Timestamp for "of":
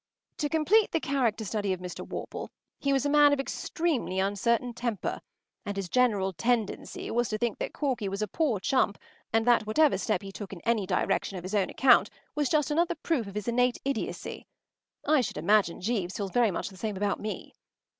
1.73-1.79, 3.33-3.39, 13.27-13.35